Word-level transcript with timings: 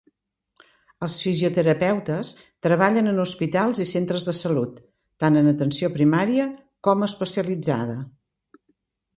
Els 1.07 1.17
fisioterapeutes 1.25 2.31
treballen 2.69 3.11
en 3.13 3.23
hospitals 3.25 3.83
i 3.85 3.87
Centres 3.91 4.25
de 4.31 4.35
Salut, 4.39 4.81
tant 5.25 5.39
en 5.43 5.53
atenció 5.53 5.93
primària 5.99 6.49
com 6.89 7.09
especialitzada. 7.13 8.01